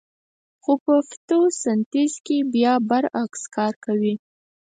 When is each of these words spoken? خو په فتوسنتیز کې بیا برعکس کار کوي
خو 0.61 0.73
په 0.85 0.95
فتوسنتیز 1.09 2.13
کې 2.25 2.37
بیا 2.53 2.73
برعکس 2.89 3.43
کار 3.55 3.73
کوي 3.85 4.15